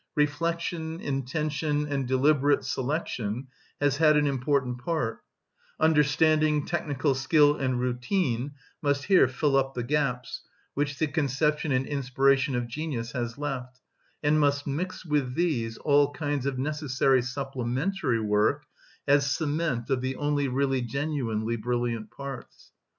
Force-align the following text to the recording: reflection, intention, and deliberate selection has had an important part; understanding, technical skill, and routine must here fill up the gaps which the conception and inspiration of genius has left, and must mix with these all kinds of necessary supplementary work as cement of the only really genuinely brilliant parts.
reflection, 0.15 0.99
intention, 0.99 1.85
and 1.87 2.07
deliberate 2.07 2.65
selection 2.65 3.45
has 3.79 3.97
had 3.97 4.17
an 4.17 4.25
important 4.25 4.79
part; 4.83 5.23
understanding, 5.79 6.65
technical 6.65 7.13
skill, 7.13 7.55
and 7.57 7.79
routine 7.79 8.51
must 8.81 9.03
here 9.03 9.27
fill 9.27 9.55
up 9.55 9.75
the 9.75 9.83
gaps 9.83 10.41
which 10.73 10.97
the 10.97 11.05
conception 11.05 11.71
and 11.71 11.85
inspiration 11.85 12.55
of 12.55 12.65
genius 12.65 13.11
has 13.11 13.37
left, 13.37 13.79
and 14.23 14.39
must 14.39 14.65
mix 14.65 15.05
with 15.05 15.35
these 15.35 15.77
all 15.77 16.11
kinds 16.11 16.47
of 16.47 16.57
necessary 16.57 17.21
supplementary 17.21 18.19
work 18.19 18.65
as 19.07 19.29
cement 19.29 19.87
of 19.91 20.01
the 20.01 20.15
only 20.15 20.47
really 20.47 20.81
genuinely 20.81 21.55
brilliant 21.55 22.09
parts. 22.09 22.71